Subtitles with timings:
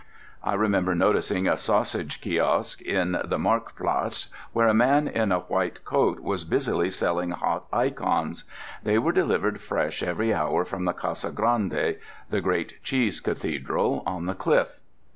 [0.41, 5.41] I remember noticing a sausage kiosk in the markt platz where a man in a
[5.41, 8.45] white coat was busily selling hot icons.
[8.81, 11.97] They are delivered fresh every hour from the Casa Grande
[12.31, 14.79] (the great cheese cathedral) on the cliff.